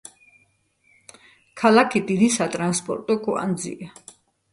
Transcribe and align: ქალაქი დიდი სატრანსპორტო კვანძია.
ქალაქი 1.61 2.01
დიდი 2.07 2.29
სატრანსპორტო 2.37 3.19
კვანძია. 3.27 3.93